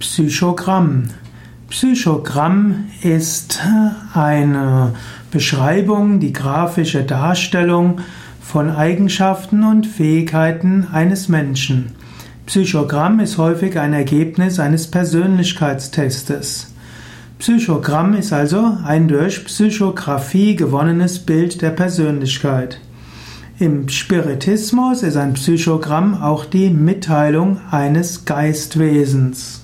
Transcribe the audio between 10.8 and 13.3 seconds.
eines Menschen. Psychogramm